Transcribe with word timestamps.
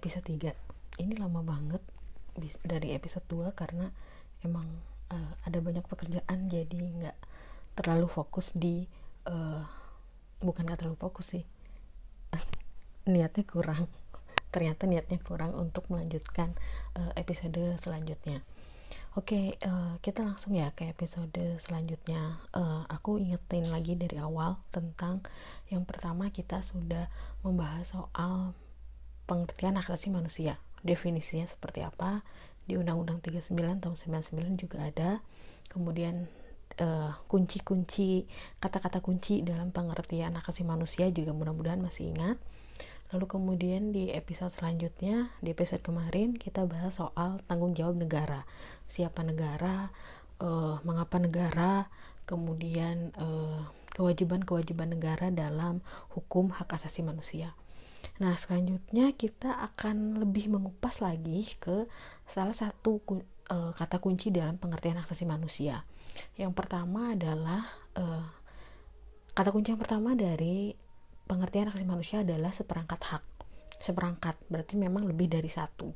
episode 0.00 0.24
3 0.24 0.56
ini 1.04 1.12
lama 1.20 1.44
banget 1.44 1.84
dari 2.64 2.96
episode 2.96 3.28
2 3.28 3.52
karena 3.52 3.92
emang 4.40 4.64
uh, 5.12 5.32
ada 5.44 5.60
banyak 5.60 5.84
pekerjaan 5.84 6.48
jadi 6.48 6.80
nggak 6.80 7.18
terlalu 7.76 8.08
fokus 8.08 8.56
di 8.56 8.88
uh, 9.28 9.62
bukan 10.40 10.64
nggak 10.64 10.80
terlalu 10.80 10.98
fokus 10.98 11.36
sih. 11.36 11.44
Niatnya 13.12 13.44
kurang. 13.44 13.88
Ternyata 14.50 14.90
niatnya 14.90 15.22
kurang 15.22 15.54
untuk 15.54 15.86
melanjutkan 15.86 16.58
uh, 16.98 17.14
episode 17.14 17.78
selanjutnya. 17.78 18.42
Oke 19.14 19.54
okay, 19.54 19.66
uh, 19.66 19.94
kita 20.02 20.26
langsung 20.26 20.58
ya 20.58 20.74
ke 20.74 20.90
episode 20.90 21.38
selanjutnya. 21.62 22.42
Uh, 22.50 22.82
aku 22.90 23.22
ingetin 23.22 23.70
lagi 23.70 23.94
dari 23.94 24.18
awal 24.18 24.58
tentang 24.74 25.22
yang 25.70 25.86
pertama 25.86 26.34
kita 26.34 26.66
sudah 26.66 27.06
membahas 27.46 27.94
soal 27.94 28.58
pengertian 29.30 29.78
hak 29.78 29.86
asasi 29.86 30.10
manusia. 30.10 30.58
Definisinya 30.82 31.46
seperti 31.46 31.86
apa? 31.86 32.26
Di 32.66 32.74
Undang-Undang 32.74 33.22
39 33.22 33.78
tahun 33.78 33.94
99 33.94 34.58
juga 34.58 34.78
ada. 34.90 35.10
Kemudian 35.70 36.26
uh, 36.82 37.14
kunci-kunci 37.30 38.26
kata-kata 38.58 38.98
kunci 38.98 39.46
dalam 39.46 39.70
pengertian 39.70 40.34
hak 40.34 40.50
asasi 40.50 40.66
manusia 40.66 41.06
juga 41.14 41.30
mudah-mudahan 41.30 41.78
masih 41.78 42.10
ingat. 42.10 42.42
Lalu 43.14 43.26
kemudian 43.30 43.94
di 43.94 44.10
episode 44.10 44.50
selanjutnya 44.50 45.30
di 45.38 45.54
episode 45.54 45.82
kemarin 45.82 46.34
kita 46.34 46.66
bahas 46.66 46.98
soal 46.98 47.38
tanggung 47.46 47.78
jawab 47.78 47.94
negara. 47.94 48.46
Siapa 48.90 49.22
negara 49.22 49.94
uh, 50.42 50.82
mengapa 50.82 51.22
negara 51.22 51.86
kemudian 52.26 53.14
uh, 53.18 53.66
kewajiban-kewajiban 53.94 54.94
negara 54.94 55.30
dalam 55.34 55.82
hukum 56.14 56.54
hak 56.54 56.70
asasi 56.78 57.02
manusia 57.02 57.54
Nah, 58.20 58.36
selanjutnya 58.36 59.16
kita 59.16 59.48
akan 59.72 60.20
lebih 60.20 60.52
mengupas 60.52 61.00
lagi 61.00 61.48
ke 61.56 61.88
salah 62.28 62.52
satu 62.52 63.00
uh, 63.48 63.72
kata 63.72 63.96
kunci 63.96 64.28
dalam 64.28 64.60
pengertian 64.60 65.00
hak 65.00 65.08
asasi 65.08 65.24
manusia. 65.24 65.88
Yang 66.36 66.52
pertama 66.52 67.16
adalah 67.16 67.64
uh, 67.96 68.28
kata 69.32 69.48
kunci 69.56 69.72
yang 69.72 69.80
pertama 69.80 70.12
dari 70.12 70.76
pengertian 71.24 71.72
hak 71.72 71.80
asasi 71.80 71.88
manusia 71.88 72.16
adalah 72.20 72.52
seperangkat 72.52 73.00
hak. 73.08 73.24
Seperangkat 73.80 74.36
berarti 74.52 74.76
memang 74.76 75.08
lebih 75.08 75.32
dari 75.32 75.48
satu. 75.48 75.88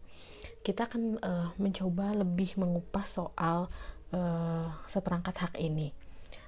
Kita 0.65 0.89
akan 0.89 1.03
uh, 1.21 1.49
mencoba 1.61 2.17
lebih 2.17 2.57
mengupas 2.57 3.21
soal 3.21 3.69
seperangkat 4.87 5.35
hak 5.35 5.55
ini. 5.59 5.91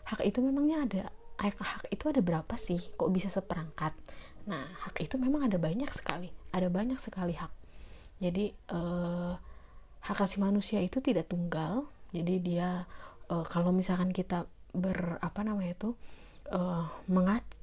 Hak 0.07 0.23
itu 0.23 0.39
memangnya 0.39 0.87
ada 0.87 1.03
hak 1.43 1.91
itu 1.91 2.07
ada 2.07 2.23
berapa 2.23 2.55
sih? 2.55 2.79
Kok 2.95 3.11
bisa 3.11 3.27
seperangkat? 3.27 3.91
Nah, 4.47 4.65
hak 4.87 5.03
itu 5.03 5.19
memang 5.19 5.47
ada 5.47 5.59
banyak 5.59 5.91
sekali, 5.91 6.31
ada 6.55 6.71
banyak 6.71 6.99
sekali 7.03 7.35
hak. 7.35 7.53
Jadi 8.23 8.55
eh, 8.55 9.33
hak 10.07 10.19
asasi 10.23 10.39
manusia 10.39 10.79
itu 10.81 11.03
tidak 11.03 11.31
tunggal. 11.31 11.87
Jadi 12.15 12.35
dia 12.43 12.87
eh, 13.31 13.45
kalau 13.51 13.75
misalkan 13.75 14.15
kita 14.15 14.47
ber 14.77 15.19
apa 15.25 15.41
namanya 15.41 15.73
itu 15.73 15.91
uh, 16.53 16.87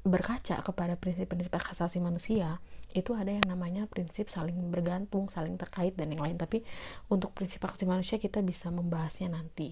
berkaca 0.04 0.60
kepada 0.60 0.98
prinsip-prinsip 1.00 1.54
hak 1.54 1.72
asasi 1.72 2.04
manusia 2.04 2.60
itu 2.94 3.16
ada 3.18 3.34
yang 3.34 3.46
namanya 3.50 3.90
prinsip 3.90 4.30
saling 4.30 4.70
bergantung, 4.70 5.26
saling 5.34 5.58
terkait 5.58 5.98
dan 5.98 6.14
yang 6.14 6.22
lain. 6.22 6.38
Tapi 6.38 6.62
untuk 7.10 7.34
prinsip 7.34 7.64
hak 7.64 7.74
asasi 7.74 7.86
manusia 7.90 8.18
kita 8.22 8.44
bisa 8.46 8.70
membahasnya 8.70 9.34
nanti. 9.34 9.72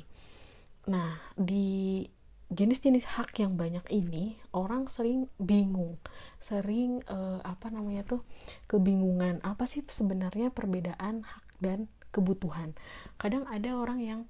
Nah, 0.90 1.18
di 1.38 2.02
jenis-jenis 2.52 3.16
hak 3.16 3.40
yang 3.40 3.56
banyak 3.56 3.84
ini 3.88 4.36
orang 4.52 4.92
sering 4.92 5.32
bingung. 5.40 5.96
Sering 6.44 7.00
uh, 7.08 7.40
apa 7.48 7.72
namanya 7.72 8.04
tuh 8.04 8.22
kebingungan. 8.68 9.40
Apa 9.42 9.64
sih 9.66 9.82
sebenarnya 9.88 10.52
perbedaan 10.52 11.24
hak 11.24 11.46
dan 11.64 11.88
kebutuhan? 12.12 12.76
Kadang 13.16 13.48
ada 13.48 13.80
orang 13.80 14.00
yang 14.04 14.22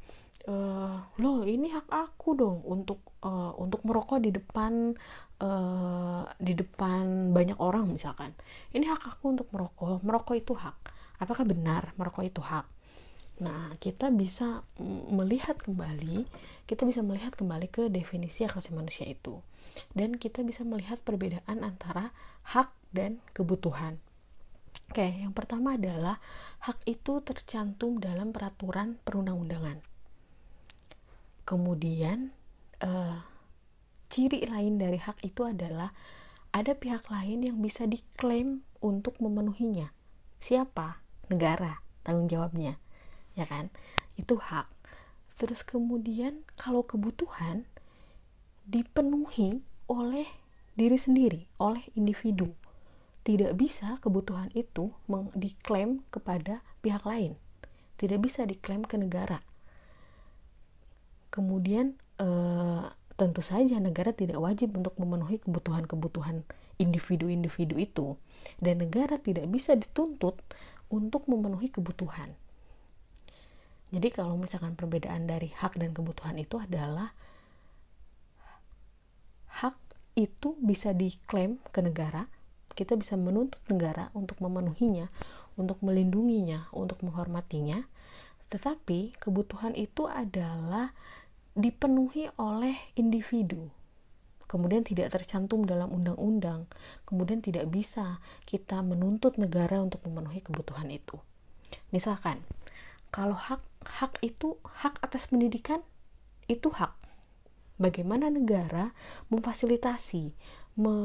uh, 0.45 1.01
loh 1.17 1.41
ini 1.41 1.73
hak 1.73 1.89
aku 1.89 2.37
dong 2.37 2.61
untuk 2.61 3.01
uh, 3.25 3.57
untuk 3.57 3.81
merokok 3.81 4.21
di 4.21 4.29
depan 4.29 4.93
uh, 5.41 6.23
di 6.37 6.53
depan 6.53 7.33
banyak 7.33 7.57
orang 7.57 7.89
misalkan. 7.89 8.37
Ini 8.69 8.85
hak 8.85 9.17
aku 9.17 9.33
untuk 9.33 9.49
merokok. 9.49 10.05
Merokok 10.05 10.37
itu 10.37 10.53
hak. 10.53 10.77
Apakah 11.17 11.41
benar 11.45 11.97
merokok 11.97 12.21
itu 12.21 12.41
hak? 12.41 12.69
Nah, 13.41 13.73
kita 13.81 14.13
bisa 14.13 14.61
melihat 15.09 15.57
kembali, 15.57 16.29
kita 16.71 16.87
bisa 16.87 17.03
melihat 17.03 17.35
kembali 17.35 17.67
ke 17.67 17.91
definisi 17.91 18.47
hak 18.47 18.55
asasi 18.55 18.71
manusia 18.71 19.03
itu. 19.03 19.43
Dan 19.91 20.15
kita 20.15 20.39
bisa 20.47 20.63
melihat 20.63 21.03
perbedaan 21.03 21.67
antara 21.67 22.15
hak 22.47 22.71
dan 22.95 23.19
kebutuhan. 23.35 23.99
Oke, 24.87 25.03
yang 25.03 25.35
pertama 25.35 25.75
adalah 25.75 26.23
hak 26.63 26.79
itu 26.87 27.19
tercantum 27.19 27.99
dalam 27.99 28.31
peraturan 28.31 28.95
perundang-undangan. 29.03 29.83
Kemudian, 31.43 32.31
eh, 32.79 33.19
ciri 34.07 34.47
lain 34.47 34.79
dari 34.79 34.95
hak 34.95 35.27
itu 35.27 35.43
adalah 35.43 35.91
ada 36.55 36.71
pihak 36.71 37.11
lain 37.11 37.43
yang 37.43 37.59
bisa 37.59 37.83
diklaim 37.83 38.63
untuk 38.79 39.19
memenuhinya. 39.19 39.91
Siapa? 40.39 41.03
Negara, 41.27 41.83
tanggung 42.07 42.31
jawabnya 42.31 42.79
ya 43.35 43.45
kan 43.47 43.71
itu 44.19 44.35
hak 44.35 44.67
terus 45.41 45.65
kemudian 45.65 46.45
kalau 46.53 46.85
kebutuhan 46.85 47.65
dipenuhi 48.69 49.65
oleh 49.89 50.29
diri 50.77 51.01
sendiri 51.01 51.49
oleh 51.57 51.81
individu. 51.97 52.53
Tidak 53.25 53.57
bisa 53.57 53.97
kebutuhan 54.01 54.53
itu 54.53 54.93
diklaim 55.33 56.05
kepada 56.13 56.61
pihak 56.85 57.01
lain. 57.05 57.37
Tidak 57.97 58.21
bisa 58.21 58.45
diklaim 58.45 58.85
ke 58.85 59.01
negara. 59.01 59.41
Kemudian 61.33 61.97
eh, 62.21 62.85
tentu 63.17 63.41
saja 63.41 63.81
negara 63.81 64.13
tidak 64.13 64.37
wajib 64.41 64.77
untuk 64.77 64.97
memenuhi 65.01 65.41
kebutuhan-kebutuhan 65.41 66.45
individu-individu 66.81 67.81
itu. 67.81 68.17
Dan 68.61 68.85
negara 68.85 69.17
tidak 69.17 69.49
bisa 69.49 69.73
dituntut 69.73 70.37
untuk 70.89 71.25
memenuhi 71.25 71.69
kebutuhan 71.69 72.37
jadi 73.91 74.07
kalau 74.07 74.39
misalkan 74.39 74.79
perbedaan 74.79 75.27
dari 75.27 75.51
hak 75.51 75.75
dan 75.75 75.91
kebutuhan 75.91 76.39
itu 76.39 76.55
adalah 76.55 77.11
hak 79.51 79.75
itu 80.15 80.55
bisa 80.63 80.95
diklaim 80.95 81.59
ke 81.75 81.83
negara, 81.83 82.31
kita 82.71 82.95
bisa 82.95 83.19
menuntut 83.19 83.59
negara 83.67 84.07
untuk 84.15 84.39
memenuhinya, 84.39 85.11
untuk 85.59 85.83
melindunginya, 85.83 86.71
untuk 86.71 87.03
menghormatinya. 87.03 87.83
Tetapi 88.47 89.19
kebutuhan 89.19 89.75
itu 89.75 90.07
adalah 90.07 90.95
dipenuhi 91.51 92.31
oleh 92.39 92.75
individu. 92.95 93.67
Kemudian 94.47 94.83
tidak 94.83 95.15
tercantum 95.15 95.63
dalam 95.63 95.91
undang-undang, 95.91 96.67
kemudian 97.07 97.39
tidak 97.39 97.71
bisa 97.71 98.19
kita 98.43 98.83
menuntut 98.83 99.39
negara 99.39 99.79
untuk 99.79 100.03
memenuhi 100.03 100.43
kebutuhan 100.43 100.91
itu. 100.91 101.19
Misalkan, 101.95 102.43
kalau 103.15 103.35
hak 103.35 103.63
hak 103.85 104.21
itu 104.21 104.57
hak 104.61 105.01
atas 105.01 105.29
pendidikan 105.29 105.81
itu 106.45 106.69
hak. 106.69 106.93
Bagaimana 107.81 108.29
negara 108.29 108.93
memfasilitasi 109.33 110.37
me, 110.77 110.95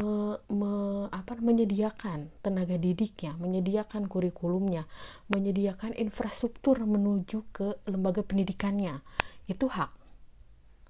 me, 0.53 0.73
apa, 1.11 1.35
menyediakan 1.41 2.31
tenaga 2.45 2.79
didiknya 2.79 3.35
menyediakan 3.41 4.07
kurikulumnya 4.07 4.87
menyediakan 5.27 5.97
infrastruktur 5.99 6.79
menuju 6.85 7.43
ke 7.51 7.81
lembaga 7.89 8.23
pendidikannya 8.23 9.03
itu 9.51 9.67
hak. 9.67 9.91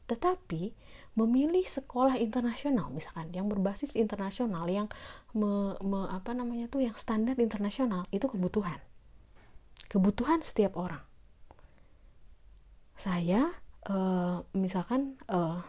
Tetapi 0.06 0.74
memilih 1.16 1.64
sekolah 1.64 2.20
internasional 2.20 2.92
misalkan 2.92 3.32
yang 3.32 3.48
berbasis 3.48 3.96
internasional 3.96 4.68
yang 4.68 4.90
me, 5.32 5.78
me, 5.80 6.10
apa 6.12 6.36
namanya 6.36 6.68
tuh 6.68 6.84
yang 6.84 6.98
standar 6.98 7.38
internasional 7.40 8.04
itu 8.12 8.28
kebutuhan. 8.28 8.82
Kebutuhan 9.88 10.42
setiap 10.42 10.76
orang 10.76 11.15
saya 12.96 13.52
uh, 13.86 14.42
misalkan 14.56 15.20
uh, 15.28 15.60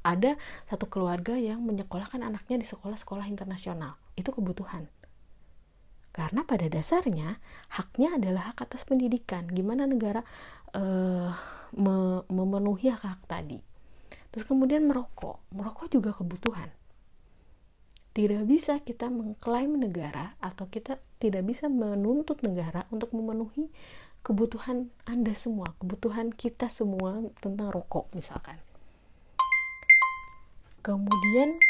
ada 0.00 0.40
satu 0.68 0.88
keluarga 0.88 1.36
yang 1.36 1.60
menyekolahkan 1.64 2.24
anaknya 2.24 2.60
di 2.60 2.66
sekolah-sekolah 2.66 3.28
internasional. 3.28 4.00
Itu 4.16 4.32
kebutuhan. 4.32 4.88
Karena 6.10 6.42
pada 6.42 6.66
dasarnya 6.66 7.38
haknya 7.70 8.18
adalah 8.18 8.52
hak 8.52 8.66
atas 8.66 8.82
pendidikan. 8.82 9.46
Gimana 9.46 9.86
negara 9.86 10.26
uh, 10.74 11.30
me 11.76 12.26
memenuhi 12.26 12.90
hak 12.90 13.04
hak 13.06 13.20
tadi. 13.30 13.62
Terus 14.34 14.44
kemudian 14.48 14.88
merokok. 14.88 15.38
Merokok 15.54 15.86
juga 15.92 16.10
kebutuhan. 16.16 16.72
Tidak 18.10 18.42
bisa 18.42 18.82
kita 18.82 19.06
mengklaim 19.06 19.78
negara 19.78 20.34
atau 20.42 20.66
kita 20.66 20.98
tidak 21.22 21.46
bisa 21.46 21.70
menuntut 21.70 22.42
negara 22.42 22.90
untuk 22.90 23.14
memenuhi 23.14 23.70
kebutuhan 24.20 24.92
Anda 25.08 25.32
semua, 25.32 25.72
kebutuhan 25.80 26.32
kita 26.34 26.68
semua 26.68 27.24
tentang 27.40 27.72
rokok 27.72 28.12
misalkan. 28.12 28.60
Kemudian 30.80 31.60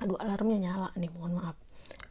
aduh 0.00 0.16
alarmnya 0.16 0.58
nyala 0.70 0.88
nih, 0.96 1.12
mohon 1.12 1.36
maaf. 1.36 1.56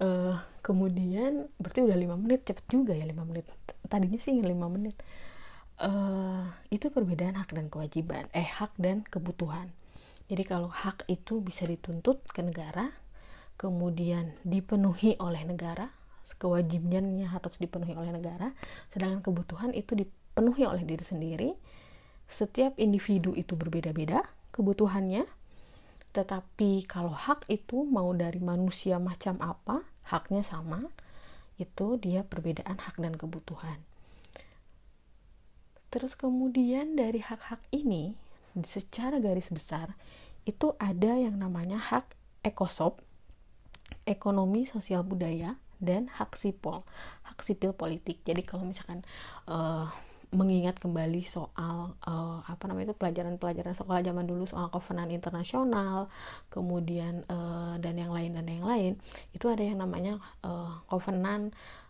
uh, 0.04 0.38
kemudian 0.62 1.50
berarti 1.58 1.82
udah 1.82 1.98
lima 1.98 2.16
menit 2.16 2.46
cepet 2.46 2.66
juga 2.70 2.94
ya 2.94 3.04
lima 3.08 3.26
menit 3.26 3.50
tadinya 3.90 4.22
sih 4.22 4.38
ingin 4.38 4.54
lima 4.54 4.70
menit 4.70 4.96
uh, 5.82 6.46
itu 6.70 6.94
perbedaan 6.94 7.36
hak 7.40 7.52
dan 7.56 7.68
kewajiban 7.68 8.30
eh 8.36 8.46
hak 8.46 8.76
dan 8.78 9.02
kebutuhan 9.08 9.74
jadi 10.30 10.46
kalau 10.46 10.70
hak 10.70 11.10
itu 11.10 11.42
bisa 11.42 11.66
dituntut 11.66 12.22
ke 12.30 12.46
negara 12.46 12.94
kemudian 13.58 14.38
dipenuhi 14.46 15.18
oleh 15.20 15.42
negara 15.44 15.90
kewajibannya 16.38 17.26
harus 17.26 17.58
dipenuhi 17.58 17.98
oleh 17.98 18.14
negara 18.14 18.54
sedangkan 18.94 19.24
kebutuhan 19.26 19.72
itu 19.74 19.96
dipenuhi 19.98 20.68
oleh 20.68 20.84
diri 20.86 21.06
sendiri. 21.06 21.50
Setiap 22.30 22.78
individu 22.78 23.34
itu 23.34 23.58
berbeda-beda 23.58 24.22
kebutuhannya. 24.54 25.26
Tetapi 26.14 26.90
kalau 26.90 27.14
hak 27.14 27.50
itu 27.50 27.86
mau 27.86 28.14
dari 28.14 28.42
manusia 28.42 28.98
macam 28.98 29.38
apa 29.42 29.86
haknya 30.10 30.42
sama 30.42 30.90
itu 31.62 32.00
dia 32.02 32.26
perbedaan 32.26 32.82
hak 32.82 32.98
dan 32.98 33.14
kebutuhan. 33.14 33.82
Terus 35.90 36.14
kemudian 36.14 36.94
dari 36.98 37.22
hak-hak 37.22 37.62
ini 37.74 38.14
secara 38.66 39.18
garis 39.22 39.50
besar 39.50 39.94
itu 40.46 40.74
ada 40.82 41.18
yang 41.18 41.38
namanya 41.38 41.78
hak 41.78 42.10
ekosop 42.42 43.02
ekonomi 44.06 44.66
sosial 44.66 45.06
budaya 45.06 45.58
dan 45.80 46.12
hak 46.12 46.36
sipol 46.36 46.84
hak 47.26 47.40
sipil 47.42 47.72
politik. 47.72 48.20
Jadi 48.28 48.44
kalau 48.44 48.68
misalkan 48.68 49.02
uh, 49.48 49.88
mengingat 50.30 50.78
kembali 50.78 51.26
soal 51.26 51.98
uh, 52.06 52.38
apa 52.46 52.70
namanya 52.70 52.94
itu 52.94 52.98
pelajaran-pelajaran 53.02 53.74
sekolah 53.74 54.06
zaman 54.06 54.30
dulu 54.30 54.46
soal 54.46 54.70
kovenan 54.70 55.10
internasional 55.10 56.06
kemudian 56.54 57.26
uh, 57.26 57.82
dan 57.82 57.98
yang 57.98 58.14
lain 58.14 58.38
dan 58.38 58.46
yang 58.46 58.62
lain 58.62 58.94
itu 59.34 59.50
ada 59.50 59.66
yang 59.66 59.82
namanya 59.82 60.22
uh, 60.46 60.78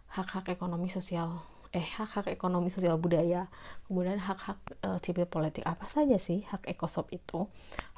hak-hak 0.10 0.46
ekonomi 0.50 0.88
sosial. 0.88 1.44
Eh 1.70 1.86
hak-hak 1.86 2.34
ekonomi 2.34 2.74
sosial 2.74 2.98
budaya. 2.98 3.46
Kemudian 3.86 4.18
hak-hak 4.18 4.58
uh, 4.82 4.98
sipil 5.06 5.30
politik. 5.30 5.62
Apa 5.70 5.86
saja 5.86 6.18
sih 6.18 6.42
hak 6.50 6.66
ekosop 6.66 7.14
itu? 7.14 7.46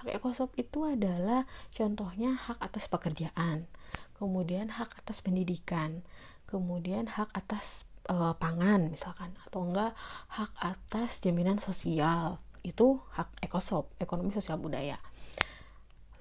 Hak 0.04 0.12
ekosop 0.12 0.52
itu 0.60 0.84
adalah 0.84 1.48
contohnya 1.72 2.36
hak 2.36 2.60
atas 2.60 2.92
pekerjaan 2.92 3.72
kemudian 4.22 4.70
hak 4.70 5.02
atas 5.02 5.26
pendidikan. 5.26 6.06
Kemudian 6.46 7.10
hak 7.10 7.34
atas 7.34 7.90
uh, 8.06 8.38
pangan 8.38 8.94
misalkan. 8.94 9.34
Atau 9.50 9.66
enggak 9.66 9.98
hak 10.30 10.54
atas 10.62 11.26
jaminan 11.26 11.58
sosial. 11.58 12.38
Itu 12.62 13.02
hak 13.18 13.42
ekosop 13.42 13.90
ekonomi 13.98 14.30
sosial 14.30 14.62
budaya. 14.62 15.02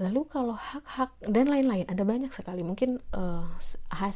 Lalu 0.01 0.33
kalau 0.33 0.57
hak-hak 0.57 1.13
dan 1.29 1.53
lain-lain 1.53 1.85
ada 1.85 2.01
banyak 2.09 2.33
sekali. 2.33 2.65
Mungkin 2.65 3.05
uh, 3.13 3.45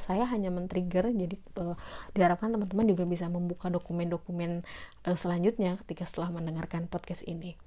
saya 0.01 0.25
hanya 0.33 0.49
men-trigger 0.49 1.13
jadi 1.13 1.37
uh, 1.61 1.77
diharapkan 2.17 2.49
teman-teman 2.57 2.89
juga 2.89 3.05
bisa 3.05 3.29
membuka 3.29 3.69
dokumen-dokumen 3.69 4.65
uh, 5.05 5.17
selanjutnya 5.21 5.77
ketika 5.85 6.09
setelah 6.09 6.33
mendengarkan 6.33 6.89
podcast 6.89 7.21
ini. 7.29 7.61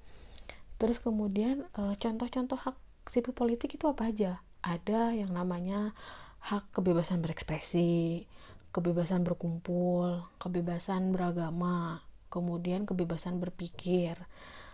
Terus 0.82 0.98
kemudian 1.02 1.66
contoh-contoh 1.74 2.54
hak 2.54 2.78
sipil 3.10 3.34
politik 3.34 3.74
itu 3.74 3.90
apa 3.90 4.14
aja 4.14 4.38
ada 4.62 5.14
yang 5.14 5.30
namanya 5.32 5.94
hak 6.38 6.70
kebebasan 6.72 7.20
berekspresi 7.20 8.26
kebebasan 8.72 9.24
berkumpul, 9.24 10.28
kebebasan 10.36 11.10
beragama, 11.10 12.04
kemudian 12.28 12.84
kebebasan 12.84 13.40
berpikir, 13.40 14.16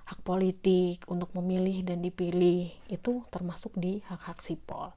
hak 0.05 0.21
politik 0.27 1.07
untuk 1.07 1.31
memilih 1.33 1.87
dan 1.87 2.03
dipilih 2.03 2.75
itu 2.91 3.25
termasuk 3.31 3.73
di 3.79 4.03
hak-hak 4.05 4.43
sipol. 4.43 4.93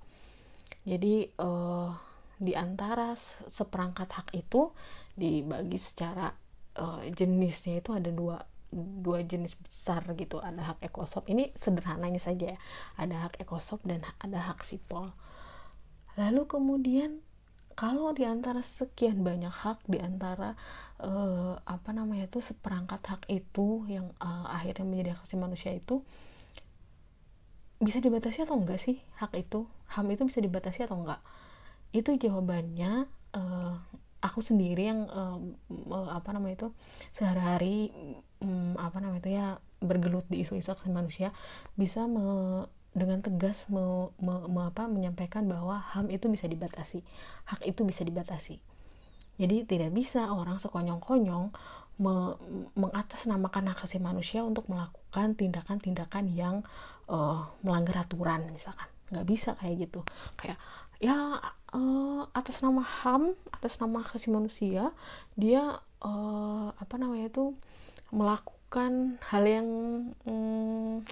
Jadi 0.84 1.30
uh, 1.40 1.94
di 2.38 2.54
antara 2.58 3.16
seperangkat 3.48 4.10
hak 4.12 4.28
itu 4.36 4.72
dibagi 5.18 5.80
secara 5.80 6.30
uh, 6.78 7.02
jenisnya 7.14 7.82
itu 7.82 7.92
ada 7.94 8.10
dua 8.12 8.38
dua 8.74 9.24
jenis 9.24 9.56
besar 9.56 10.04
gitu. 10.18 10.44
Ada 10.44 10.76
hak 10.76 10.80
ekosop. 10.86 11.28
Ini 11.32 11.56
sederhananya 11.58 12.20
saja 12.20 12.56
ya. 12.56 12.60
Ada 13.00 13.30
hak 13.30 13.34
ekosop 13.44 13.84
dan 13.88 14.04
ada 14.20 14.40
hak 14.52 14.64
sipol. 14.68 15.12
Lalu 16.18 16.50
kemudian 16.50 17.22
kalau 17.78 18.10
di 18.10 18.26
antara 18.26 18.66
sekian 18.66 19.22
banyak 19.22 19.54
hak 19.54 19.86
di 19.86 20.02
antara 20.02 20.58
uh, 20.98 21.62
apa 21.62 21.94
namanya 21.94 22.26
itu 22.26 22.42
seperangkat 22.42 23.06
hak 23.06 23.24
itu 23.30 23.86
yang 23.86 24.10
uh, 24.18 24.50
akhirnya 24.50 24.82
menjadi 24.82 25.10
hak 25.14 25.30
asasi 25.30 25.38
manusia 25.38 25.72
itu 25.78 26.02
bisa 27.78 28.02
dibatasi 28.02 28.50
atau 28.50 28.58
enggak 28.58 28.82
sih 28.82 28.98
hak 29.22 29.38
itu? 29.38 29.70
Ham 29.94 30.10
itu 30.10 30.26
bisa 30.26 30.42
dibatasi 30.42 30.90
atau 30.90 30.98
enggak? 30.98 31.22
Itu 31.94 32.18
jawabannya 32.18 33.06
uh, 33.38 33.76
aku 34.26 34.42
sendiri 34.42 34.90
yang 34.90 35.06
apa 36.10 36.34
namanya 36.34 36.66
itu 36.66 36.70
sehari-hari 37.14 37.94
um, 38.42 38.78
apa 38.78 38.98
namanya 39.02 39.22
itu 39.22 39.32
ya 39.34 39.48
bergelut 39.82 40.26
di 40.30 40.42
isu-isu 40.42 40.74
hak 40.74 40.90
manusia 40.90 41.34
bisa 41.78 42.10
me, 42.10 42.66
dengan 42.98 43.22
tegas 43.22 43.70
me, 43.70 44.10
me, 44.18 44.50
me, 44.50 44.62
apa, 44.74 44.90
menyampaikan 44.90 45.46
bahwa 45.46 45.78
HAM 45.94 46.10
itu 46.10 46.26
bisa 46.34 46.50
dibatasi, 46.50 47.06
hak 47.46 47.62
itu 47.62 47.86
bisa 47.86 48.02
dibatasi. 48.02 48.58
Jadi 49.38 49.70
tidak 49.70 49.94
bisa 49.94 50.34
orang 50.34 50.58
sekonyong-konyong 50.58 51.54
me, 52.02 52.38
mengatasnamakan 52.74 53.70
hak 53.70 53.86
asasi 53.86 54.02
manusia 54.02 54.42
untuk 54.42 54.66
melakukan 54.66 55.38
tindakan-tindakan 55.38 56.34
yang 56.34 56.66
uh, 57.06 57.46
melanggar 57.62 58.02
aturan 58.02 58.50
misalkan. 58.50 58.90
Nggak 59.14 59.26
bisa 59.30 59.50
kayak 59.62 59.88
gitu. 59.88 60.02
Kayak 60.42 60.58
ya 60.98 61.38
uh, 61.78 62.22
atas 62.34 62.66
nama 62.66 62.82
HAM, 62.82 63.38
atas 63.54 63.78
nama 63.78 64.02
hak 64.02 64.18
asasi 64.18 64.34
manusia, 64.34 64.90
dia 65.38 65.86
uh, 66.02 66.74
apa 66.74 66.96
namanya 66.98 67.30
itu 67.30 67.54
melakukan 68.12 69.22
hal 69.32 69.44
yang 69.44 69.68
um, 70.28 71.04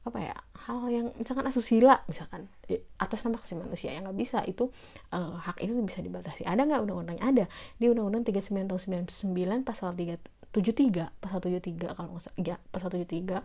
apa 0.00 0.18
ya 0.18 0.36
hal 0.64 0.88
yang 0.88 1.12
misalkan 1.20 1.44
asusila 1.44 2.00
misalkan 2.08 2.48
atas 2.96 3.20
nama 3.20 3.36
kasih 3.36 3.60
manusia 3.60 3.92
yang 3.92 4.08
nggak 4.08 4.18
bisa 4.18 4.40
itu 4.48 4.72
uh, 5.12 5.36
hak 5.36 5.60
itu 5.60 5.76
bisa 5.84 6.00
dibatasi. 6.00 6.48
Ada 6.48 6.64
nggak 6.64 6.80
undang-undangnya 6.88 7.24
ada. 7.24 7.44
Di 7.76 7.92
undang-undang 7.92 8.24
39 8.24 8.70
tahun 8.70 9.04
99 9.12 9.68
pasal 9.68 9.92
373 9.92 11.20
pasal 11.20 11.38
73 11.44 11.96
kalau 11.96 12.08
nggak 12.16 12.22
salah 12.24 12.36
ya 12.40 12.56
pasal 12.72 12.88
73 12.90 13.44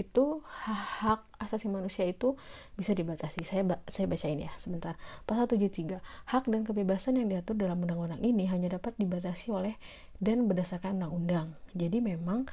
itu 0.00 0.40
hak 0.48 1.20
asasi 1.36 1.68
manusia 1.68 2.08
itu 2.08 2.40
bisa 2.74 2.96
dibatasi. 2.96 3.44
Saya 3.44 3.62
saya 3.92 4.08
bacain 4.08 4.40
ya 4.40 4.52
sebentar. 4.56 4.96
Pasal 5.28 5.44
73. 5.44 6.00
Hak 6.00 6.48
dan 6.48 6.64
kebebasan 6.64 7.20
yang 7.20 7.28
diatur 7.28 7.60
dalam 7.60 7.84
undang-undang 7.84 8.24
ini 8.24 8.48
hanya 8.48 8.80
dapat 8.80 8.96
dibatasi 8.96 9.52
oleh 9.52 9.76
dan 10.16 10.48
berdasarkan 10.48 10.96
undang-undang. 11.00 11.56
Jadi 11.76 12.00
memang 12.00 12.48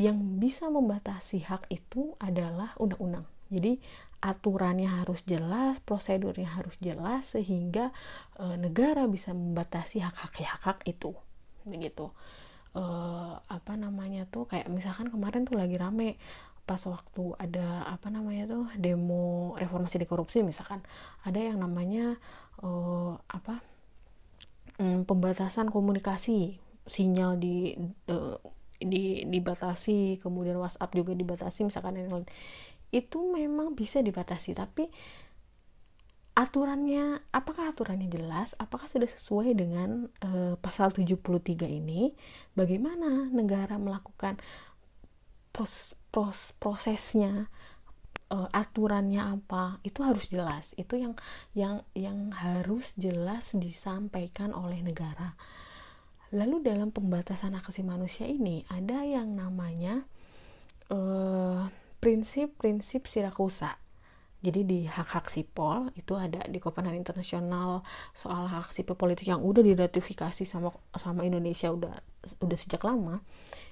yang 0.00 0.40
bisa 0.40 0.68
membatasi 0.72 1.44
hak 1.44 1.68
itu 1.72 2.16
adalah 2.20 2.76
undang-undang. 2.80 3.28
Jadi 3.50 3.80
aturannya 4.20 4.88
harus 5.00 5.24
jelas, 5.24 5.80
prosedurnya 5.80 6.52
harus 6.60 6.76
jelas 6.80 7.36
sehingga 7.36 7.92
e, 8.36 8.56
negara 8.60 9.08
bisa 9.08 9.32
membatasi 9.32 10.04
hak-hak 10.04 10.36
hak-hak 10.40 10.78
itu. 10.84 11.16
Begitu. 11.64 12.12
E, 12.76 12.84
apa 13.40 13.72
namanya 13.80 14.28
tuh 14.28 14.44
kayak 14.44 14.68
misalkan 14.68 15.08
kemarin 15.08 15.48
tuh 15.48 15.56
lagi 15.56 15.76
rame 15.80 16.20
pas 16.70 16.78
waktu 16.86 17.34
ada 17.34 17.82
apa 17.90 18.14
namanya 18.14 18.46
tuh 18.46 18.70
demo 18.78 19.58
reformasi 19.58 19.98
di 19.98 20.06
korupsi 20.06 20.46
misalkan 20.46 20.86
ada 21.26 21.42
yang 21.42 21.58
namanya 21.58 22.14
uh, 22.62 23.18
apa 23.26 23.58
um, 24.78 25.02
pembatasan 25.02 25.66
komunikasi 25.74 26.62
sinyal 26.86 27.42
di 27.42 27.74
uh, 28.06 28.38
di 28.78 29.28
dibatasi 29.28 30.22
kemudian 30.24 30.56
WhatsApp 30.56 30.94
juga 30.96 31.12
dibatasi 31.12 31.68
misalkan 31.68 32.00
yang 32.00 32.08
lain. 32.08 32.28
Itu 32.94 33.34
memang 33.34 33.76
bisa 33.76 34.00
dibatasi 34.00 34.56
tapi 34.56 34.88
aturannya 36.32 37.20
apakah 37.34 37.74
aturannya 37.74 38.08
jelas? 38.08 38.56
Apakah 38.56 38.88
sudah 38.88 39.06
sesuai 39.06 39.52
dengan 39.52 40.08
uh, 40.24 40.56
pasal 40.56 40.94
73 40.96 41.68
ini? 41.68 42.16
Bagaimana 42.56 43.28
negara 43.28 43.76
melakukan 43.76 44.40
pros, 45.52 45.92
pros, 46.10 46.52
prosesnya 46.58 47.48
uh, 48.30 48.48
aturannya 48.52 49.40
apa 49.40 49.78
itu 49.86 50.02
harus 50.02 50.28
jelas 50.28 50.74
itu 50.74 50.98
yang 50.98 51.14
yang 51.54 51.86
yang 51.94 52.34
harus 52.34 52.92
jelas 52.98 53.54
disampaikan 53.54 54.54
oleh 54.54 54.82
negara 54.82 55.38
Lalu 56.30 56.62
dalam 56.62 56.94
pembatasan 56.94 57.58
hak 57.58 57.66
asasi 57.66 57.82
manusia 57.82 58.22
ini 58.22 58.62
ada 58.70 59.02
yang 59.02 59.34
namanya 59.34 60.06
eh, 60.86 61.62
prinsip-prinsip 61.98 63.10
Sirakusa. 63.10 63.74
Jadi 64.40 64.64
di 64.64 64.78
hak-hak 64.86 65.28
sipol 65.28 65.90
itu 65.98 66.16
ada 66.16 66.40
di 66.48 66.56
Kopenhagen 66.62 67.02
Internasional 67.02 67.84
soal 68.16 68.46
hak 68.48 68.72
sipil 68.72 68.96
politik 68.96 69.28
yang 69.28 69.42
udah 69.42 69.60
diratifikasi 69.60 70.48
sama 70.48 70.72
sama 70.96 71.26
Indonesia 71.26 71.68
udah 71.68 71.98
udah 72.40 72.58
sejak 72.58 72.82
lama. 72.84 73.24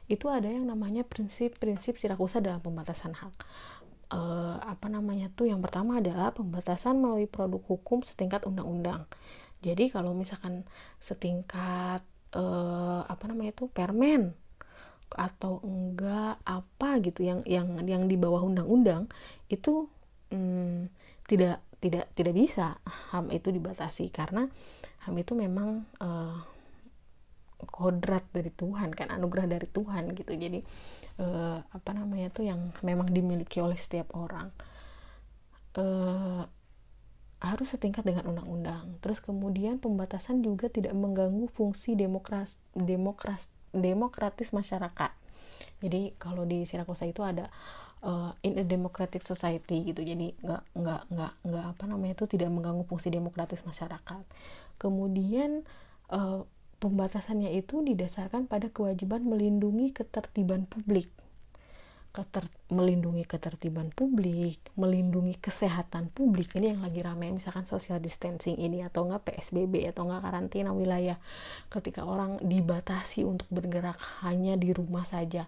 Itu 0.09 0.33
ada 0.33 0.49
yang 0.49 0.65
namanya 0.69 1.05
prinsip-prinsip 1.05 2.01
Sirakusa 2.01 2.41
dalam 2.41 2.65
pembatasan 2.65 3.17
hak. 3.17 3.35
Uh, 4.09 4.57
apa 4.65 4.89
namanya 4.89 5.29
tuh 5.37 5.53
yang 5.53 5.61
pertama 5.61 6.01
adalah 6.01 6.33
pembatasan 6.33 6.97
melalui 6.97 7.29
produk 7.29 7.61
hukum 7.69 8.01
setingkat 8.01 8.49
undang-undang 8.49 9.05
jadi 9.59 9.91
kalau 9.91 10.15
misalkan 10.15 10.63
setingkat 11.03 12.03
uh, 12.35 13.03
apa 13.07 13.25
namanya 13.27 13.55
itu 13.59 13.67
permen 13.71 14.35
atau 15.09 15.59
enggak 15.65 16.39
apa 16.45 17.01
gitu 17.01 17.25
yang 17.25 17.41
yang 17.49 17.81
yang 17.89 18.05
di 18.07 18.15
bawah 18.15 18.45
undang-undang 18.45 19.09
itu 19.49 19.89
hmm, 20.31 20.93
tidak 21.27 21.65
tidak 21.81 22.11
tidak 22.15 22.35
bisa 22.37 22.77
ham 23.11 23.33
itu 23.33 23.49
dibatasi 23.51 24.13
karena 24.13 24.47
ham 25.07 25.15
itu 25.17 25.33
memang 25.35 25.89
uh, 25.99 26.39
kodrat 27.79 28.27
dari 28.35 28.51
Tuhan 28.51 28.91
kan 28.91 29.15
anugerah 29.15 29.47
dari 29.47 29.71
Tuhan 29.71 30.11
gitu 30.19 30.35
jadi 30.35 30.59
uh, 31.23 31.63
apa 31.63 31.91
namanya 31.95 32.35
tuh 32.35 32.51
yang 32.51 32.75
memang 32.83 33.15
dimiliki 33.15 33.63
oleh 33.63 33.79
setiap 33.79 34.11
orang 34.19 34.51
uh, 35.79 36.43
harus 37.39 37.71
setingkat 37.71 38.03
dengan 38.03 38.27
undang-undang. 38.27 38.99
Terus 38.99 39.23
kemudian 39.23 39.79
pembatasan 39.79 40.43
juga 40.43 40.67
tidak 40.67 40.91
mengganggu 40.91 41.47
fungsi 41.55 41.95
demokras, 41.95 42.59
demokras, 42.75 43.47
demokratis 43.71 44.51
masyarakat. 44.51 45.15
Jadi 45.79 46.19
kalau 46.19 46.43
di 46.43 46.67
Sirakusa 46.67 47.07
itu 47.07 47.23
ada 47.23 47.47
uh, 48.03 48.35
in 48.43 48.59
a 48.59 48.67
democratic 48.67 49.23
society 49.23 49.87
gitu. 49.87 50.03
Jadi 50.03 50.35
nggak 50.43 50.63
nggak 50.75 51.03
nggak 51.15 51.33
nggak 51.47 51.65
apa 51.79 51.85
namanya 51.87 52.19
itu 52.19 52.27
tidak 52.27 52.51
mengganggu 52.51 52.83
fungsi 52.91 53.07
demokratis 53.15 53.63
masyarakat. 53.63 54.25
Kemudian 54.83 55.63
uh, 56.11 56.43
pembatasannya 56.79 57.53
itu 57.59 57.83
didasarkan 57.83 58.47
pada 58.47 58.71
kewajiban 58.71 59.27
melindungi 59.27 59.91
ketertiban 59.91 60.65
publik. 60.65 61.11
Keter, 62.09 62.49
melindungi 62.73 63.23
ketertiban 63.29 63.93
publik, 63.93 64.59
melindungi 64.75 65.37
kesehatan 65.39 66.09
publik. 66.11 66.57
Ini 66.57 66.75
yang 66.75 66.81
lagi 66.83 67.05
ramai 67.05 67.31
misalkan 67.31 67.69
social 67.69 68.01
distancing 68.01 68.57
ini 68.57 68.83
atau 68.83 69.07
enggak 69.07 69.29
PSBB 69.29 69.87
atau 69.93 70.09
enggak 70.09 70.25
karantina 70.25 70.73
wilayah. 70.73 71.21
Ketika 71.69 72.09
orang 72.09 72.41
dibatasi 72.41 73.23
untuk 73.29 73.47
bergerak 73.53 74.01
hanya 74.25 74.57
di 74.57 74.73
rumah 74.73 75.05
saja. 75.05 75.47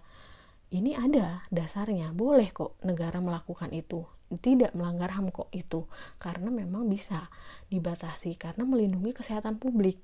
Ini 0.71 0.95
ada 0.95 1.43
dasarnya 1.51 2.15
boleh 2.15 2.47
kok 2.55 2.79
negara 2.87 3.19
melakukan 3.19 3.75
itu. 3.75 4.07
Tidak 4.31 4.71
melanggar 4.71 5.11
HAM 5.19 5.35
kok 5.35 5.51
itu. 5.51 5.83
Karena 6.15 6.47
memang 6.47 6.87
bisa 6.87 7.27
dibatasi 7.67 8.39
karena 8.39 8.63
melindungi 8.63 9.11
kesehatan 9.11 9.59
publik 9.59 9.99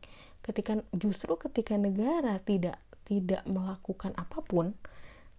ketika 0.47 0.79
justru 0.95 1.35
ketika 1.35 1.75
negara 1.75 2.39
tidak 2.39 2.79
tidak 3.03 3.43
melakukan 3.47 4.15
apa 4.15 4.39
pun 4.43 4.71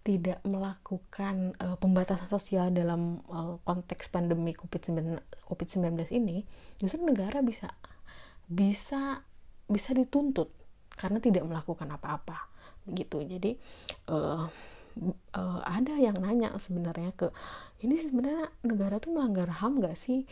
tidak 0.05 0.39
melakukan 0.47 1.53
uh, 1.59 1.75
pembatasan 1.75 2.25
sosial 2.31 2.71
dalam 2.71 3.19
uh, 3.29 3.59
konteks 3.67 4.07
pandemi 4.09 4.55
COVID-19 4.55 5.21
COVID-19 5.45 6.07
ini, 6.15 6.47
justru 6.79 7.03
negara 7.03 7.43
bisa 7.43 7.69
bisa 8.49 9.21
bisa 9.69 9.93
dituntut 9.93 10.49
karena 10.97 11.21
tidak 11.21 11.45
melakukan 11.45 11.89
apa-apa 11.93 12.49
gitu. 12.89 13.21
Jadi 13.21 13.59
uh, 14.09 14.49
uh, 15.35 15.61
ada 15.63 15.93
yang 15.99 16.17
nanya 16.17 16.55
sebenarnya 16.57 17.13
ke 17.13 17.29
ini 17.85 17.95
sebenarnya 17.95 18.49
negara 18.65 18.97
tuh 18.97 19.15
melanggar 19.15 19.47
HAM 19.61 19.79
gak 19.83 19.95
sih 19.95 20.25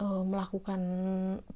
uh, 0.00 0.22
melakukan 0.26 0.80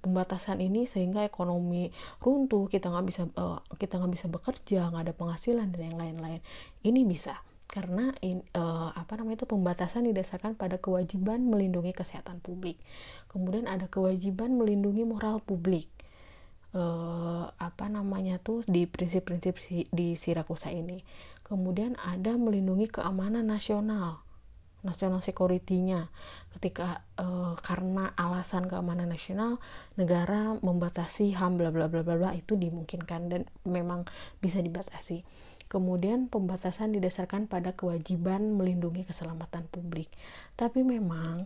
pembatasan 0.02 0.62
ini 0.62 0.86
sehingga 0.86 1.26
ekonomi 1.26 1.90
runtuh 2.22 2.70
kita 2.70 2.90
nggak 2.90 3.06
bisa 3.06 3.22
uh, 3.38 3.62
kita 3.78 3.98
nggak 3.98 4.12
bisa 4.14 4.26
bekerja 4.30 4.90
nggak 4.90 5.04
ada 5.10 5.14
penghasilan 5.14 5.70
dan 5.74 5.94
yang 5.94 5.98
lain-lain. 5.98 6.40
Ini 6.82 7.00
bisa 7.06 7.40
karena 7.68 8.16
in, 8.24 8.40
uh, 8.56 8.96
apa 8.96 9.20
namanya 9.20 9.44
itu 9.44 9.48
pembatasan 9.52 10.08
didasarkan 10.08 10.56
pada 10.56 10.80
kewajiban 10.80 11.44
melindungi 11.44 11.92
kesehatan 11.92 12.40
publik. 12.40 12.80
Kemudian 13.28 13.68
ada 13.68 13.86
kewajiban 13.92 14.56
melindungi 14.56 15.04
moral 15.04 15.44
publik. 15.44 15.88
Uh, 16.68 17.48
apa 17.56 17.88
namanya 17.88 18.36
tuh 18.44 18.60
di 18.68 18.84
prinsip-prinsip 18.84 19.56
si, 19.56 19.88
di 19.88 20.16
Sirakusa 20.20 20.68
ini. 20.68 21.00
Kemudian 21.40 21.96
ada 21.96 22.36
melindungi 22.36 22.92
keamanan 22.92 23.48
nasional 23.48 24.27
nasional 24.88 25.20
security-nya 25.20 26.08
ketika 26.56 27.04
uh, 27.20 27.52
karena 27.60 28.16
alasan 28.16 28.64
keamanan 28.66 29.12
nasional 29.12 29.60
negara 30.00 30.56
membatasi 30.64 31.36
ham 31.36 31.60
bla 31.60 31.68
bla 31.68 31.92
bla 31.92 32.00
bla 32.00 32.16
bla 32.16 32.30
itu 32.32 32.56
dimungkinkan 32.56 33.28
dan 33.28 33.42
memang 33.68 34.08
bisa 34.40 34.64
dibatasi 34.64 35.28
Kemudian 35.68 36.32
pembatasan 36.32 36.96
didasarkan 36.96 37.44
pada 37.44 37.76
kewajiban 37.76 38.56
melindungi 38.56 39.04
keselamatan 39.04 39.68
publik. 39.68 40.08
Tapi 40.56 40.80
memang 40.80 41.44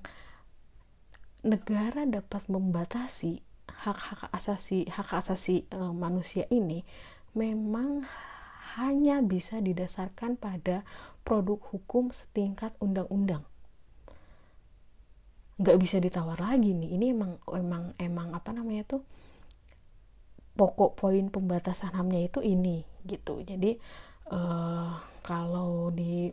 negara 1.42 2.06
dapat 2.06 2.46
membatasi 2.46 3.42
hak-hak 3.66 4.30
asasi 4.30 4.86
hak 4.86 5.10
asasi 5.10 5.66
e, 5.66 5.78
manusia 5.90 6.46
ini 6.54 6.86
memang 7.34 8.06
hanya 8.78 9.20
bisa 9.20 9.60
didasarkan 9.60 10.40
pada 10.40 10.86
produk 11.22 11.60
hukum 11.72 12.10
setingkat 12.10 12.72
undang-undang. 12.80 13.44
Nggak 15.60 15.78
bisa 15.78 15.96
ditawar 16.00 16.40
lagi 16.40 16.74
nih. 16.74 16.96
Ini 16.96 17.06
emang 17.14 17.32
emang 17.52 17.84
emang 18.00 18.28
apa 18.34 18.50
namanya 18.50 18.98
tuh? 18.98 19.02
Pokok 20.52 20.98
poin 20.98 21.28
pembatasan 21.32 21.96
hamnya 21.96 22.24
itu 22.24 22.40
ini 22.44 22.84
gitu. 23.08 23.40
Jadi 23.40 23.76
uh, 24.32 25.00
kalau 25.24 25.92
di 25.92 26.32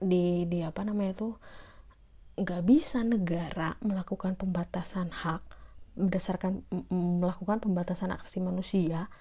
di 0.00 0.48
di 0.48 0.58
apa 0.62 0.82
namanya 0.86 1.12
tuh? 1.18 1.34
Nggak 2.32 2.62
bisa 2.64 3.04
negara 3.04 3.76
melakukan 3.84 4.34
pembatasan 4.40 5.12
hak 5.12 5.42
berdasarkan 5.92 6.64
melakukan 6.88 7.60
pembatasan 7.60 8.16
aksi 8.16 8.40
manusia 8.40 9.12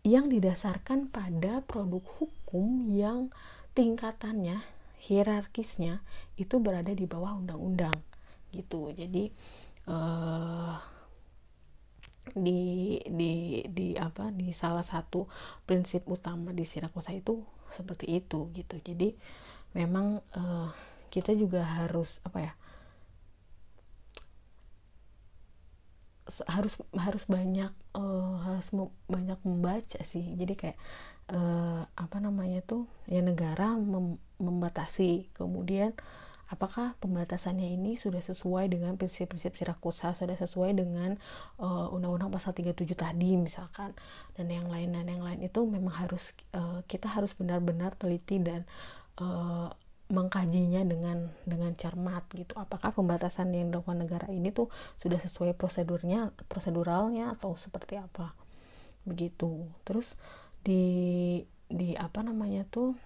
yang 0.00 0.32
didasarkan 0.32 1.12
pada 1.12 1.60
produk 1.64 2.00
hukum 2.20 2.88
yang 2.88 3.28
tingkatannya 3.76 4.64
hierarkisnya 5.00 6.04
itu 6.36 6.60
berada 6.60 6.92
di 6.92 7.04
bawah 7.04 7.36
undang-undang 7.36 7.96
gitu. 8.52 8.92
Jadi 8.92 9.32
uh, 9.88 10.76
di 12.30 13.00
di 13.08 13.64
di 13.68 13.96
apa 13.96 14.30
di 14.30 14.52
salah 14.52 14.84
satu 14.84 15.26
prinsip 15.64 16.06
utama 16.08 16.52
di 16.52 16.64
Sirakusa 16.64 17.12
itu 17.12 17.44
seperti 17.72 18.20
itu 18.20 18.48
gitu. 18.56 18.76
Jadi 18.80 19.16
memang 19.76 20.20
uh, 20.36 20.68
kita 21.10 21.34
juga 21.34 21.62
harus 21.64 22.22
apa 22.22 22.38
ya 22.40 22.52
harus 26.46 26.78
harus 26.94 27.24
banyak 27.26 27.74
uh, 27.98 28.36
harus 28.46 28.70
banyak 29.10 29.38
membaca 29.42 30.00
sih. 30.06 30.38
Jadi 30.38 30.54
kayak 30.54 30.78
uh, 31.34 31.82
apa 31.98 32.16
namanya 32.22 32.62
tuh 32.62 32.86
ya 33.10 33.18
negara 33.20 33.74
mem 33.74 34.16
membatasi. 34.38 35.28
Kemudian 35.34 35.92
apakah 36.50 36.98
pembatasannya 36.98 37.78
ini 37.78 37.94
sudah 37.94 38.22
sesuai 38.22 38.70
dengan 38.70 38.98
prinsip-prinsip 38.98 39.54
Sirakusa 39.54 40.14
sudah 40.18 40.34
sesuai 40.34 40.74
dengan 40.74 41.14
uh, 41.62 41.90
undang-undang 41.94 42.30
pasal 42.30 42.54
37 42.54 42.86
tadi 42.94 43.34
misalkan. 43.34 43.94
Dan 44.38 44.50
yang 44.50 44.70
lain 44.70 44.94
dan 44.94 45.06
yang 45.10 45.22
lain 45.22 45.42
itu 45.42 45.60
memang 45.66 45.94
harus 46.06 46.34
uh, 46.54 46.82
kita 46.86 47.10
harus 47.10 47.34
benar-benar 47.34 47.98
teliti 47.98 48.38
dan 48.38 48.66
mengkajinya 50.10 50.82
dengan 50.82 51.30
dengan 51.46 51.72
cermat 51.78 52.26
gitu. 52.34 52.58
Apakah 52.58 52.90
pembatasan 52.90 53.54
yang 53.54 53.70
dilakukan 53.70 54.02
negara 54.02 54.26
ini 54.28 54.50
tuh 54.50 54.68
sudah 54.98 55.22
sesuai 55.22 55.54
prosedurnya 55.54 56.34
proseduralnya 56.50 57.32
atau 57.38 57.54
seperti 57.54 57.96
apa? 57.96 58.34
Begitu. 59.06 59.70
Terus 59.86 60.18
di 60.60 61.40
di 61.70 61.94
apa 61.94 62.26
namanya 62.26 62.66
tuh 62.66 62.98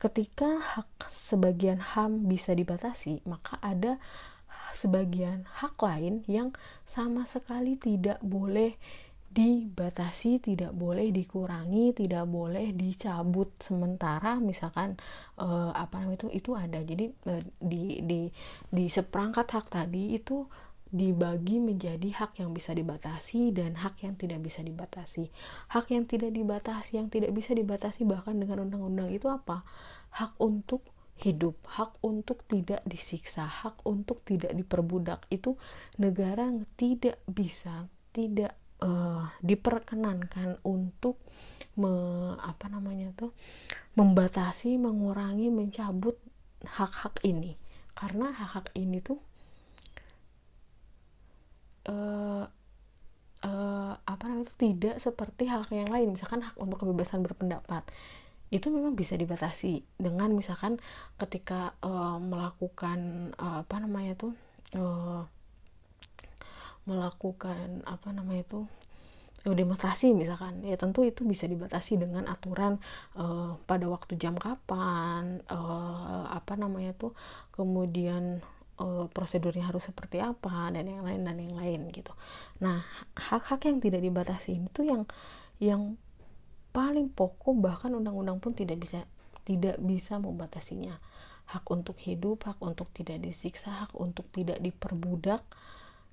ketika 0.00 0.62
hak 0.78 1.12
sebagian 1.12 1.82
HAM 1.82 2.30
bisa 2.30 2.54
dibatasi, 2.56 3.20
maka 3.28 3.60
ada 3.60 4.00
sebagian 4.72 5.44
hak 5.60 5.74
lain 5.80 6.22
yang 6.30 6.54
sama 6.86 7.26
sekali 7.26 7.74
tidak 7.74 8.22
boleh 8.22 8.78
dibatasi, 9.28 10.40
tidak 10.40 10.72
boleh 10.72 11.12
dikurangi, 11.12 11.92
tidak 11.92 12.24
boleh 12.26 12.72
dicabut 12.72 13.52
sementara 13.60 14.40
misalkan 14.40 14.96
eh, 15.36 15.70
apa 15.72 16.00
namanya 16.00 16.26
itu 16.26 16.28
itu 16.32 16.50
ada. 16.56 16.80
Jadi 16.80 17.06
eh, 17.28 17.44
di 17.60 18.00
di 18.02 18.20
di 18.72 18.84
seperangkat 18.88 19.46
hak 19.52 19.66
tadi 19.68 20.16
itu 20.16 20.48
dibagi 20.88 21.60
menjadi 21.60 22.08
hak 22.16 22.40
yang 22.40 22.56
bisa 22.56 22.72
dibatasi 22.72 23.52
dan 23.52 23.76
hak 23.76 24.00
yang 24.00 24.16
tidak 24.16 24.40
bisa 24.40 24.64
dibatasi. 24.64 25.28
Hak 25.68 25.92
yang 25.92 26.08
tidak 26.08 26.32
dibatasi, 26.32 26.96
yang 26.96 27.12
tidak 27.12 27.36
bisa 27.36 27.52
dibatasi 27.52 28.08
bahkan 28.08 28.40
dengan 28.40 28.64
undang-undang 28.64 29.12
itu 29.12 29.28
apa? 29.28 29.68
Hak 30.16 30.40
untuk 30.40 30.80
hidup, 31.20 31.60
hak 31.68 32.00
untuk 32.00 32.46
tidak 32.48 32.80
disiksa, 32.88 33.44
hak 33.44 33.84
untuk 33.84 34.24
tidak 34.24 34.56
diperbudak 34.56 35.28
itu 35.28 35.60
negara 36.00 36.48
tidak 36.80 37.20
bisa, 37.28 37.90
tidak 38.16 38.56
uh, 38.82 39.30
diperkenankan 39.42 40.62
untuk 40.62 41.18
me, 41.78 41.90
apa 42.38 42.66
namanya 42.70 43.10
tuh 43.14 43.34
membatasi, 43.98 44.78
mengurangi, 44.78 45.50
mencabut 45.50 46.18
hak-hak 46.66 47.22
ini. 47.26 47.58
Karena 47.94 48.30
hak-hak 48.30 48.70
ini 48.78 49.02
tuh 49.02 49.18
uh, 51.90 52.46
uh, 53.42 53.92
apa 53.98 54.24
namanya 54.26 54.54
tidak 54.58 54.96
seperti 55.02 55.50
hak 55.50 55.70
yang 55.74 55.90
lain. 55.90 56.14
Misalkan 56.14 56.42
hak 56.46 56.54
untuk 56.58 56.82
kebebasan 56.82 57.22
berpendapat. 57.26 57.86
Itu 58.48 58.72
memang 58.72 58.96
bisa 58.96 59.12
dibatasi 59.12 59.84
dengan 60.00 60.32
misalkan 60.32 60.80
ketika 61.20 61.76
uh, 61.84 62.16
melakukan 62.16 63.30
uh, 63.36 63.60
apa 63.66 63.76
namanya 63.82 64.16
tuh 64.16 64.32
uh, 64.72 65.28
melakukan 66.88 67.84
apa 67.84 68.08
namanya 68.16 68.48
itu 68.48 68.60
demonstrasi 69.46 70.12
misalkan 70.12 70.66
ya 70.66 70.74
tentu 70.74 71.06
itu 71.06 71.22
bisa 71.22 71.46
dibatasi 71.46 71.94
dengan 72.00 72.26
aturan 72.26 72.82
uh, 73.14 73.54
pada 73.70 73.86
waktu 73.86 74.18
jam 74.18 74.34
kapan 74.34 75.40
uh, 75.46 76.26
apa 76.34 76.58
namanya 76.58 76.90
tuh 76.98 77.14
kemudian 77.54 78.42
uh, 78.82 79.06
prosedurnya 79.14 79.70
harus 79.70 79.86
seperti 79.86 80.18
apa 80.18 80.74
dan 80.74 80.90
yang 80.90 81.06
lain 81.06 81.22
dan 81.22 81.38
yang 81.38 81.54
lain 81.54 81.80
gitu. 81.94 82.10
Nah 82.58 82.82
hak-hak 83.14 83.70
yang 83.70 83.78
tidak 83.78 84.02
dibatasi 84.02 84.58
itu 84.58 84.80
yang 84.82 85.06
yang 85.62 85.94
paling 86.74 87.10
pokok 87.10 87.58
bahkan 87.58 87.94
undang-undang 87.94 88.42
pun 88.42 88.54
tidak 88.54 88.82
bisa 88.82 89.06
tidak 89.46 89.78
bisa 89.78 90.18
membatasinya. 90.18 90.98
Hak 91.48 91.64
untuk 91.72 91.96
hidup 92.04 92.44
hak 92.44 92.60
untuk 92.60 92.92
tidak 92.92 93.24
disiksa 93.24 93.86
hak 93.86 93.96
untuk 93.96 94.28
tidak 94.34 94.60
diperbudak 94.60 95.40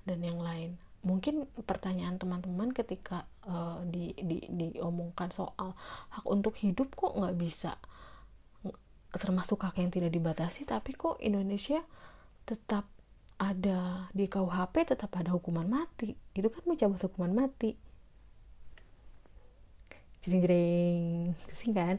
dan 0.06 0.22
yang 0.22 0.38
lain. 0.38 0.78
Mungkin 1.06 1.46
pertanyaan 1.66 2.18
teman-teman 2.18 2.74
ketika 2.74 3.26
uh, 3.46 3.82
di, 3.86 4.14
di 4.16 4.42
diomongkan 4.48 5.30
soal 5.30 5.74
hak 6.10 6.26
untuk 6.26 6.54
hidup 6.58 6.94
kok 6.94 7.14
nggak 7.14 7.36
bisa? 7.36 7.78
Termasuk 9.14 9.62
hak 9.62 9.78
yang 9.78 9.90
tidak 9.90 10.14
dibatasi 10.14 10.66
tapi 10.66 10.94
kok 10.94 11.18
Indonesia 11.22 11.82
tetap 12.46 12.86
ada 13.36 14.08
di 14.16 14.24
KUHP 14.26 14.96
tetap 14.96 15.12
ada 15.18 15.34
hukuman 15.34 15.68
mati. 15.68 16.16
Itu 16.32 16.48
kan 16.48 16.64
mencabut 16.64 17.00
hukuman 17.04 17.46
mati. 17.46 17.76
Jering-jering 20.24 21.36
pusing 21.46 21.74
kan? 21.76 21.96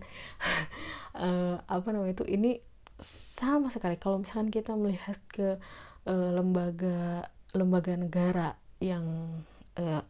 Uh, 1.15 1.61
apa 1.79 1.87
namanya 1.93 2.17
itu? 2.17 2.25
Ini 2.27 2.59
sama 2.99 3.69
sekali. 3.69 3.95
Kalau 4.01 4.19
misalkan 4.19 4.49
kita 4.49 4.73
melihat 4.73 5.15
ke 5.29 5.61
uh, 6.09 6.29
lembaga 6.33 7.29
lembaga 7.57 7.97
negara 7.97 8.53
yang 8.77 9.05
uh, 9.81 10.05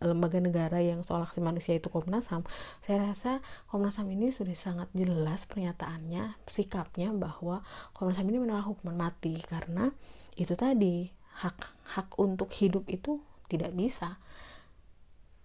lembaga 0.00 0.36
negara 0.44 0.84
yang 0.84 1.00
soal 1.00 1.24
hak 1.24 1.40
manusia 1.40 1.76
itu 1.76 1.88
Komnas 1.88 2.28
HAM, 2.28 2.44
saya 2.84 3.12
rasa 3.12 3.40
Komnas 3.72 3.96
HAM 3.96 4.12
ini 4.12 4.28
sudah 4.28 4.52
sangat 4.52 4.88
jelas 4.92 5.48
pernyataannya, 5.48 6.36
sikapnya 6.44 7.12
bahwa 7.16 7.64
Komnas 7.96 8.20
HAM 8.20 8.28
ini 8.28 8.44
menolak 8.44 8.68
hukuman 8.68 9.08
mati 9.08 9.40
karena 9.48 9.88
itu 10.36 10.52
tadi 10.52 11.08
hak 11.40 11.58
hak 11.96 12.08
untuk 12.20 12.52
hidup 12.52 12.84
itu 12.92 13.24
tidak 13.48 13.72
bisa 13.72 14.20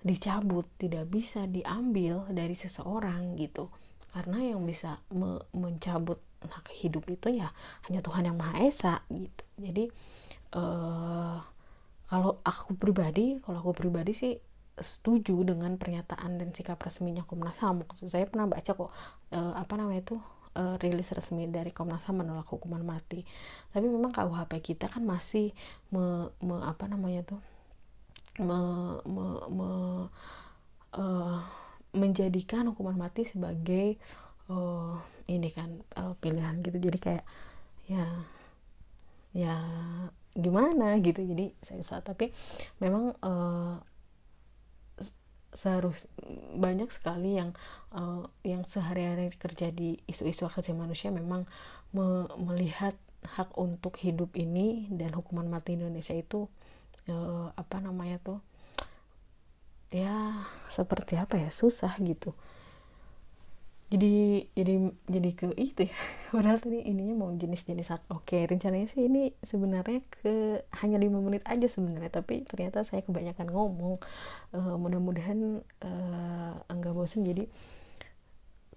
dicabut, 0.03 0.67
tidak 0.81 1.07
bisa 1.07 1.47
diambil 1.47 2.27
dari 2.27 2.57
seseorang 2.57 3.39
gitu. 3.39 3.71
Karena 4.11 4.37
yang 4.43 4.61
bisa 4.67 4.99
me 5.11 5.39
mencabut 5.55 6.19
hak 6.41 6.73
hidup 6.73 7.05
itu 7.07 7.31
ya 7.31 7.53
hanya 7.87 8.03
Tuhan 8.03 8.27
yang 8.27 8.37
Maha 8.37 8.65
Esa 8.65 9.05
gitu. 9.07 9.43
Jadi 9.61 9.87
uh, 10.57 11.37
kalau 12.11 12.43
aku 12.43 12.75
pribadi 12.75 13.39
kalau 13.39 13.63
aku 13.63 13.71
pribadi 13.87 14.11
sih 14.11 14.33
setuju 14.79 15.47
dengan 15.47 15.77
pernyataan 15.79 16.41
dan 16.41 16.51
sikap 16.51 16.79
resminya 16.81 17.23
Komnas 17.23 17.59
HAM 17.61 17.85
saya 18.09 18.25
pernah 18.27 18.49
baca 18.49 18.71
kok 18.71 18.91
uh, 19.31 19.53
apa 19.55 19.73
namanya 19.77 20.01
itu 20.11 20.17
uh, 20.57 20.75
rilis 20.81 21.11
resmi 21.11 21.47
dari 21.47 21.71
Komnas 21.71 22.03
HAM 22.07 22.23
menolak 22.23 22.49
hukuman 22.49 22.83
mati 22.83 23.23
tapi 23.71 23.87
memang 23.87 24.11
KUHP 24.11 24.75
kita 24.75 24.91
kan 24.91 25.03
masih 25.05 25.55
me, 25.93 26.33
me 26.43 26.59
apa 26.63 26.87
namanya 26.87 27.23
tuh 27.35 27.41
me, 28.39 28.59
me, 29.05 29.25
me, 29.51 29.69
uh, 30.95 31.39
menjadikan 31.91 32.71
hukuman 32.71 32.95
mati 32.95 33.27
sebagai 33.27 33.99
uh, 34.47 34.99
ini 35.27 35.49
kan 35.51 35.83
uh, 35.95 36.13
pilihan 36.19 36.59
gitu. 36.63 36.77
Jadi 36.77 36.97
kayak 36.99 37.25
ya 37.87 38.05
ya 39.31 39.55
gimana 40.35 40.99
gitu. 41.03 41.23
Jadi 41.23 41.51
saya 41.63 41.79
usah 41.83 41.99
tapi 42.03 42.31
memang 42.79 43.15
uh, 43.23 43.79
seharus 45.51 46.07
banyak 46.55 46.87
sekali 46.95 47.35
yang 47.35 47.51
uh, 47.91 48.23
yang 48.47 48.63
sehari-hari 48.63 49.35
kerja 49.35 49.67
di 49.71 49.99
isu-isu 50.07 50.47
hak 50.47 50.63
asasi 50.63 50.71
manusia 50.71 51.11
memang 51.11 51.43
me 51.91 52.27
melihat 52.39 52.95
hak 53.21 53.53
untuk 53.59 53.99
hidup 53.99 54.33
ini 54.39 54.87
dan 54.89 55.11
hukuman 55.13 55.45
mati 55.45 55.75
Indonesia 55.75 56.15
itu 56.15 56.47
uh, 57.11 57.51
apa 57.53 57.77
namanya 57.83 58.17
tuh 58.23 58.39
ya 59.91 60.47
seperti 60.71 61.19
apa 61.19 61.35
ya 61.37 61.51
susah 61.51 61.93
gitu. 61.99 62.31
Jadi 63.91 64.47
jadi 64.55 64.87
jadi 65.11 65.29
ke 65.35 65.47
itu 65.59 65.91
ya. 65.91 65.95
Padahal 66.31 66.63
tadi 66.63 66.79
ininya 66.79 67.27
mau 67.27 67.31
jenis-jenis 67.35 67.91
oke 68.07 68.37
rencananya 68.47 68.87
sih 68.95 69.03
ini 69.11 69.35
sebenarnya 69.43 69.99
ke 70.07 70.63
hanya 70.79 70.95
lima 70.95 71.19
menit 71.19 71.43
aja 71.43 71.67
sebenarnya 71.67 72.07
tapi 72.23 72.47
ternyata 72.47 72.87
saya 72.87 73.03
kebanyakan 73.03 73.51
ngomong. 73.51 73.99
Uh, 74.55 74.79
mudah-mudahan 74.79 75.59
uh, 75.83 76.55
enggak 76.71 76.95
bosan 76.95 77.27
jadi 77.27 77.51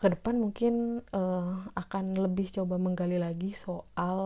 ke 0.03 0.07
depan 0.11 0.37
mungkin 0.37 1.07
uh, 1.15 1.71
akan 1.79 2.19
lebih 2.19 2.51
coba 2.51 2.77
menggali 2.77 3.17
lagi 3.17 3.55
soal 3.55 4.19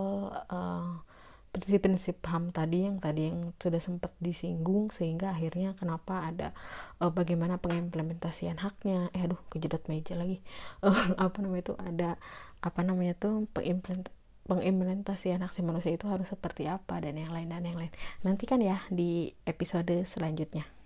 uh, 0.48 1.04
prinsip-prinsip 1.50 2.20
HAM 2.24 2.52
tadi 2.52 2.84
yang 2.84 3.00
tadi 3.02 3.32
yang 3.32 3.52
sudah 3.56 3.80
sempat 3.80 4.12
disinggung 4.20 4.92
sehingga 4.92 5.32
akhirnya 5.32 5.74
kenapa 5.74 6.28
ada 6.28 6.56
uh, 7.00 7.10
bagaimana 7.10 7.58
pengimplementasian 7.58 8.60
haknya. 8.60 9.08
Eh 9.16 9.24
aduh 9.24 9.40
kejedot 9.52 9.84
meja 9.88 10.14
lagi. 10.14 10.44
Uh, 10.84 10.94
apa 11.24 11.38
namanya 11.40 11.72
itu 11.72 11.74
ada 11.80 12.10
apa 12.60 12.80
namanya 12.84 13.14
tuh 13.18 13.48
pengimplement 13.52 14.08
pengimplementasian 14.48 15.44
hak 15.44 15.60
manusia 15.60 15.92
itu 15.92 16.08
harus 16.08 16.32
seperti 16.32 16.72
apa 16.72 17.04
dan 17.04 17.20
yang 17.20 17.28
lain 17.28 17.52
dan 17.52 17.68
yang 17.68 17.76
lain. 17.76 17.92
Nantikan 18.24 18.64
ya 18.64 18.80
di 18.88 19.36
episode 19.44 19.92
selanjutnya 20.08 20.77